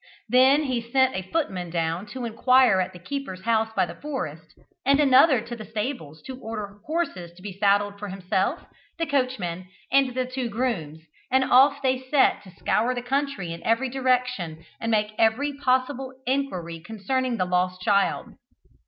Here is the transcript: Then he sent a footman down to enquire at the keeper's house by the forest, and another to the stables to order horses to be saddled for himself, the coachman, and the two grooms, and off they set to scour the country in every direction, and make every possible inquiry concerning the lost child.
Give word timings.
Then 0.27 0.63
he 0.63 0.81
sent 0.81 1.15
a 1.15 1.29
footman 1.31 1.69
down 1.69 2.07
to 2.07 2.25
enquire 2.25 2.81
at 2.81 2.91
the 2.91 2.97
keeper's 2.97 3.43
house 3.43 3.69
by 3.75 3.85
the 3.85 3.93
forest, 4.01 4.57
and 4.83 4.99
another 4.99 5.41
to 5.41 5.55
the 5.55 5.63
stables 5.63 6.23
to 6.23 6.39
order 6.41 6.79
horses 6.87 7.33
to 7.33 7.41
be 7.43 7.53
saddled 7.53 7.99
for 7.99 8.07
himself, 8.07 8.65
the 8.97 9.05
coachman, 9.05 9.67
and 9.91 10.15
the 10.15 10.25
two 10.25 10.49
grooms, 10.49 11.03
and 11.29 11.43
off 11.43 11.83
they 11.83 11.99
set 12.01 12.41
to 12.45 12.49
scour 12.57 12.95
the 12.95 13.03
country 13.03 13.53
in 13.53 13.61
every 13.63 13.89
direction, 13.89 14.65
and 14.79 14.89
make 14.89 15.13
every 15.19 15.53
possible 15.55 16.15
inquiry 16.25 16.79
concerning 16.79 17.37
the 17.37 17.45
lost 17.45 17.79
child. 17.81 18.33